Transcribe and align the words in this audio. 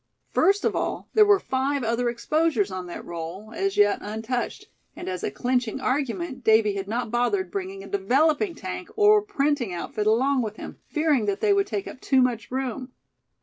First 0.31 0.65
of 0.65 0.75
all, 0.75 1.09
there 1.13 1.27
were 1.27 1.39
five 1.39 1.83
other 1.83 2.09
exposures 2.09 2.71
on 2.71 2.87
that 2.87 3.05
roll, 3.05 3.51
as 3.55 3.77
yet 3.77 3.99
untouched; 4.01 4.65
and 4.95 5.07
as 5.07 5.23
a 5.23 5.29
clinching 5.29 5.79
argument, 5.79 6.43
Davy 6.43 6.73
had 6.73 6.87
not 6.87 7.11
bothered 7.11 7.51
bringing 7.51 7.83
a 7.83 7.87
developing 7.87 8.55
tank, 8.55 8.89
or 8.95 9.21
printing 9.21 9.75
outfit 9.75 10.07
along 10.07 10.41
with 10.41 10.55
him, 10.55 10.79
fearing 10.87 11.27
that 11.27 11.39
they 11.39 11.53
would 11.53 11.67
take 11.67 11.87
up 11.87 12.01
too 12.01 12.23
much 12.23 12.49
room. 12.49 12.91